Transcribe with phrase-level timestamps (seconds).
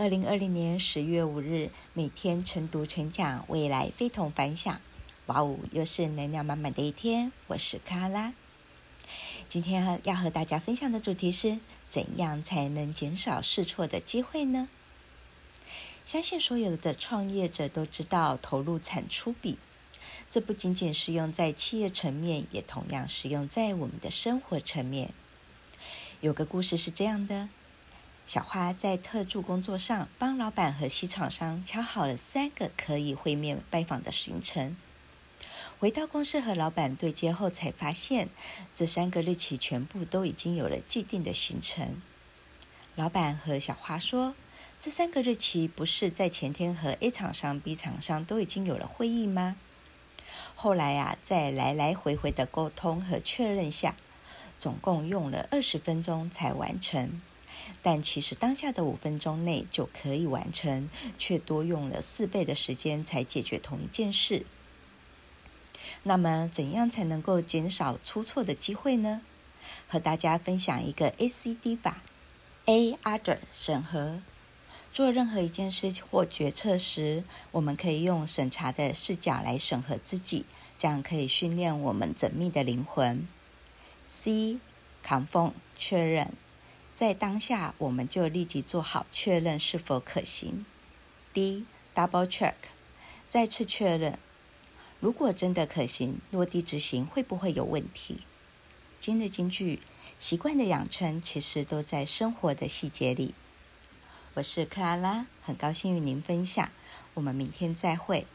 [0.00, 4.80] 二零二零年十月五日，每天晨读晨讲，未来非同凡响。
[5.26, 7.30] 哇哦，又是能量满满的一天。
[7.48, 8.32] 我是卡拉拉，
[9.50, 11.58] 今天要和大家分享的主题是：
[11.90, 14.70] 怎样才能减少试错的机会呢？
[16.06, 19.58] 相信所有的创业者都知道投入产出比，
[20.30, 25.10] 这不仅仅适用在企业层面，也同样适用在我们的生活层面。
[26.22, 27.50] 有个故事是这样的。
[28.32, 34.76] 小花在特助工作上帮老板和西厂商敲好了三个可以会面拜访的行程。
[35.80, 38.28] 回到公司和老板对接后，才发现
[38.72, 42.00] 这三个日期全部都已经有了既定的行程。
[42.94, 44.36] 老板和小花说
[44.78, 49.56] ：“这三个日期不是在前天和 A 厂商、B 厂商都已经有了会议吗？”
[50.54, 53.96] 后来呀、啊，在来来回回的沟通和确认下，
[54.56, 57.20] 总共用了二十分钟才完成。
[57.82, 64.44] 但其实当下的五分钟内就可以完成，却多用了四倍的时间才解决同一件事。
[66.02, 69.22] 那么，怎样才能够减少出错的机会呢？
[69.86, 72.02] 和大家分享一个 ACD 法
[72.66, 74.20] ：A Other 审核。
[74.92, 80.44] 做任何一件事或决策时，我们可以用审查的视角来审核自己，
[80.78, 83.26] 这样可以训练我们缜密的灵魂。
[84.06, 84.58] C
[85.06, 86.32] Confirm 确认。
[87.00, 90.66] 在当下，我们就立即做好确认是否可行。
[91.32, 92.52] D，double check，
[93.26, 94.18] 再次确认，
[95.00, 98.18] 如果真的可行，落地执行会不会有问题？
[99.00, 99.80] 今日金句：
[100.18, 103.32] 习惯的养成其实都在生活的细节里。
[104.34, 106.68] 我是克拉拉，很高兴与您分享。
[107.14, 108.26] 我们明天再会。